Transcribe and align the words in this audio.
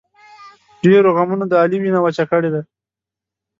ډېرو 0.83 1.09
غمونو 1.17 1.45
د 1.49 1.53
علي 1.61 1.77
وینه 1.81 1.99
وچه 2.01 2.23
کړې 2.31 2.49
ده. 2.53 2.61